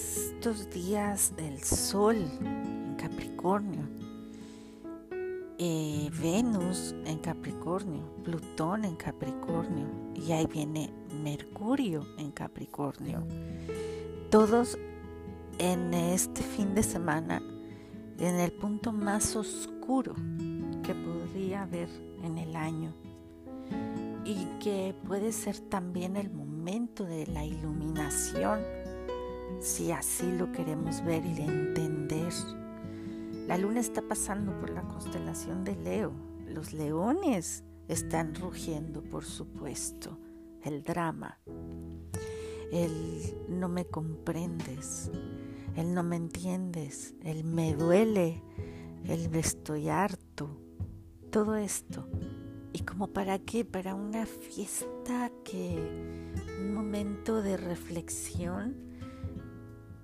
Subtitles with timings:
[0.00, 3.82] estos días el Sol en Capricornio,
[5.58, 10.90] eh, Venus en Capricornio, Plutón en Capricornio y ahí viene
[11.22, 13.22] Mercurio en Capricornio.
[14.30, 14.78] Todos
[15.58, 17.42] en este fin de semana
[18.18, 20.14] en el punto más oscuro
[20.82, 21.90] que podría haber
[22.22, 22.94] en el año
[24.24, 28.79] y que puede ser también el momento de la iluminación
[29.58, 32.32] si así lo queremos ver y entender.
[33.46, 36.12] La luna está pasando por la constelación de Leo.
[36.46, 40.18] Los leones están rugiendo, por supuesto.
[40.62, 41.38] El drama.
[42.70, 45.10] El no me comprendes.
[45.74, 47.14] El no me entiendes.
[47.22, 48.42] El me duele.
[49.04, 50.60] El estoy harto.
[51.30, 52.08] Todo esto.
[52.72, 53.64] ¿Y como para qué?
[53.64, 55.76] Para una fiesta que...
[56.60, 58.89] Un momento de reflexión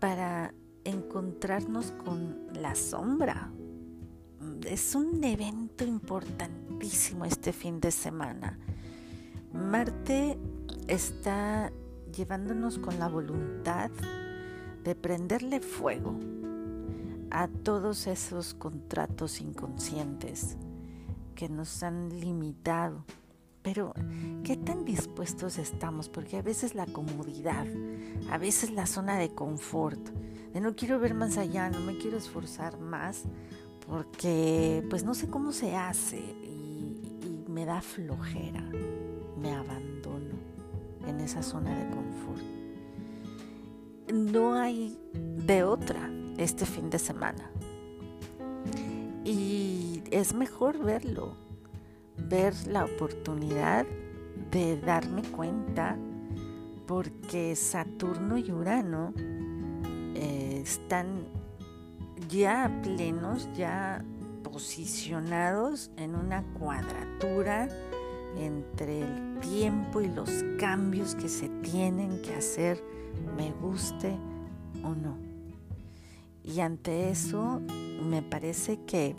[0.00, 3.52] para encontrarnos con la sombra.
[4.66, 8.58] Es un evento importantísimo este fin de semana.
[9.52, 10.38] Marte
[10.88, 11.70] está
[12.16, 13.90] llevándonos con la voluntad
[14.82, 16.18] de prenderle fuego
[17.30, 20.56] a todos esos contratos inconscientes
[21.34, 23.04] que nos han limitado
[23.62, 23.92] pero,
[24.42, 26.08] ¿qué tan dispuestos estamos?
[26.08, 27.66] Porque a veces la comodidad,
[28.30, 30.00] a veces la zona de confort,
[30.52, 33.24] de no quiero ver más allá, no me quiero esforzar más,
[33.86, 38.62] porque pues no sé cómo se hace y, y me da flojera,
[39.38, 40.34] me abandono
[41.06, 42.42] en esa zona de confort.
[44.12, 47.50] No hay de otra este fin de semana.
[49.24, 51.49] Y es mejor verlo
[52.16, 53.86] ver la oportunidad
[54.50, 55.96] de darme cuenta
[56.86, 59.12] porque Saturno y Urano
[60.14, 61.26] eh, están
[62.28, 64.04] ya plenos, ya
[64.42, 67.68] posicionados en una cuadratura
[68.36, 72.82] entre el tiempo y los cambios que se tienen que hacer,
[73.36, 74.16] me guste
[74.82, 75.16] o no.
[76.42, 77.60] Y ante eso
[78.02, 79.14] me parece que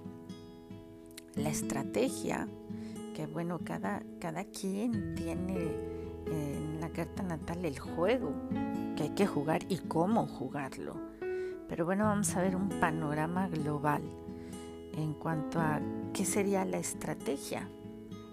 [1.36, 2.48] la estrategia
[3.14, 5.72] que bueno, cada, cada quien tiene
[6.28, 8.34] en la carta natal el juego
[8.96, 10.96] que hay que jugar y cómo jugarlo.
[11.68, 14.02] Pero bueno, vamos a ver un panorama global
[14.98, 15.82] en cuanto a
[16.14, 17.70] qué sería la estrategia.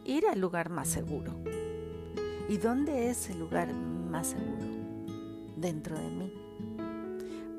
[0.04, 1.34] Ir al lugar más seguro.
[2.48, 4.66] ¿Y dónde es el lugar más seguro?
[5.56, 6.32] Dentro de mí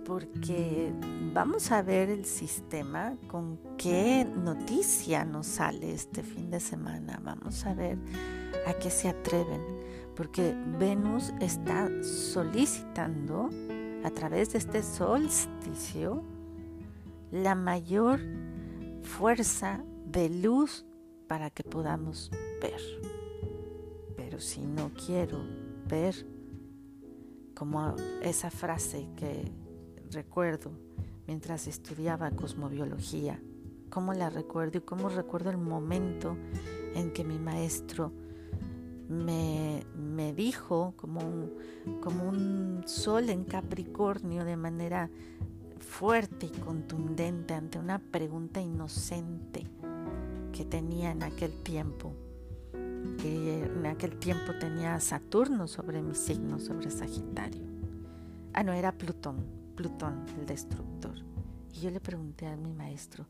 [0.09, 0.91] porque
[1.35, 7.21] vamos a ver el sistema con qué noticia nos sale este fin de semana.
[7.23, 7.99] Vamos a ver
[8.65, 9.61] a qué se atreven,
[10.15, 13.51] porque Venus está solicitando
[14.03, 16.23] a través de este solsticio
[17.29, 18.19] la mayor
[19.03, 20.87] fuerza de luz
[21.27, 22.81] para que podamos ver.
[24.17, 25.37] Pero si no quiero
[25.87, 26.25] ver,
[27.53, 29.68] como esa frase que
[30.11, 30.71] recuerdo
[31.27, 33.39] mientras estudiaba cosmobiología,
[33.89, 36.35] cómo la recuerdo y cómo recuerdo el momento
[36.95, 38.11] en que mi maestro
[39.07, 41.53] me, me dijo como un,
[42.01, 45.09] como un sol en Capricornio de manera
[45.79, 49.65] fuerte y contundente ante una pregunta inocente
[50.51, 52.13] que tenía en aquel tiempo.
[53.17, 57.63] Que en aquel tiempo tenía Saturno sobre mi signo, sobre Sagitario.
[58.53, 59.58] Ah, no, era Plutón.
[59.79, 61.15] Plutón, el destructor.
[61.73, 63.25] Y yo le pregunté a mi maestro,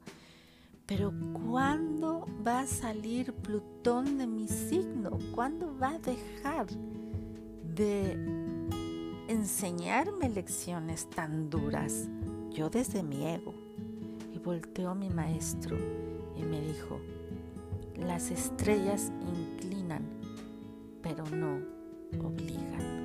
[0.87, 1.13] pero
[1.45, 5.19] ¿cuándo va a salir Plutón de mi signo?
[5.35, 6.65] ¿Cuándo va a dejar
[7.75, 8.13] de
[9.27, 12.09] enseñarme lecciones tan duras?
[12.49, 13.53] Yo desde mi ego.
[14.33, 15.77] Y volteó mi maestro
[16.35, 16.99] y me dijo,
[17.95, 20.01] las estrellas inclinan,
[21.03, 21.59] pero no
[22.25, 22.98] obligan.